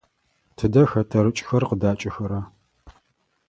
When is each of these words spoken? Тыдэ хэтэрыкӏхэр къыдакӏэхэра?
Тыдэ 0.57 0.83
хэтэрыкӏхэр 0.91 1.63
къыдакӏэхэра? 1.69 2.41